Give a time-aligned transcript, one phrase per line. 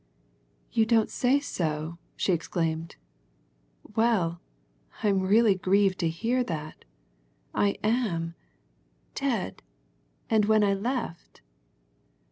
[0.71, 2.95] "You don't say so!" she exclaimed.
[3.95, 4.41] "Well,
[5.03, 6.85] I'm really grieved to hear that
[7.53, 8.33] I am!
[9.13, 9.61] Dead?
[10.27, 11.41] and when I left!